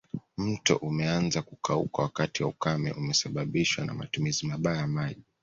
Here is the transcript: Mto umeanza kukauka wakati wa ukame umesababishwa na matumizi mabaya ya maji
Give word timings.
Mto 0.37 0.75
umeanza 0.75 1.41
kukauka 1.41 2.01
wakati 2.01 2.43
wa 2.43 2.49
ukame 2.49 2.91
umesababishwa 2.91 3.85
na 3.85 3.93
matumizi 3.93 4.45
mabaya 4.47 4.77
ya 4.79 4.87
maji 4.87 5.21